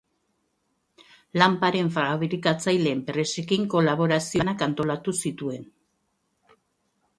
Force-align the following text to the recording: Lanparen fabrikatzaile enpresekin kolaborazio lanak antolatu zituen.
Lanparen 1.41 1.91
fabrikatzaile 1.97 2.95
enpresekin 2.97 3.69
kolaborazio 3.75 4.43
lanak 4.43 4.67
antolatu 4.71 5.17
zituen. 5.27 5.71